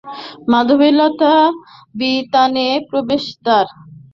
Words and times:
মাধবীলতা-বিতানে 0.51 1.47
প্রবেশের 2.89 3.37
দ্বার। 3.43 3.65